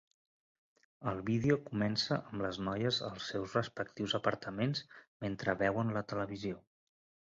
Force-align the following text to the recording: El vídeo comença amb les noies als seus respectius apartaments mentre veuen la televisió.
El 1.11 1.21
vídeo 1.27 1.57
comença 1.67 2.17
amb 2.31 2.45
les 2.47 2.59
noies 2.69 3.03
als 3.11 3.29
seus 3.35 3.55
respectius 3.61 4.19
apartaments 4.23 4.85
mentre 5.29 5.61
veuen 5.65 5.99
la 6.01 6.09
televisió. 6.13 6.65